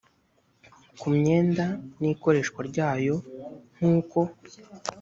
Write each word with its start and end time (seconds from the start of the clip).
ku 0.99 1.07
myenda 1.17 1.65
n 1.99 2.01
ikoreshwa 2.13 2.59
ryayo 2.69 3.15
nk 3.77 3.81
uko 3.95 4.19